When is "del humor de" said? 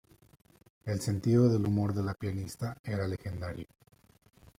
1.47-2.01